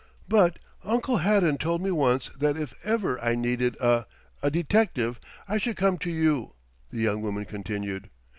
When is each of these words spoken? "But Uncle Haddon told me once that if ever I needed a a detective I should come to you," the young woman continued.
"But 0.27 0.57
Uncle 0.83 1.17
Haddon 1.17 1.59
told 1.59 1.79
me 1.79 1.91
once 1.91 2.29
that 2.35 2.57
if 2.57 2.73
ever 2.83 3.19
I 3.23 3.35
needed 3.35 3.77
a 3.79 4.07
a 4.41 4.49
detective 4.49 5.19
I 5.47 5.59
should 5.59 5.77
come 5.77 5.99
to 5.99 6.09
you," 6.09 6.55
the 6.89 6.97
young 7.01 7.21
woman 7.21 7.45
continued. 7.45 8.09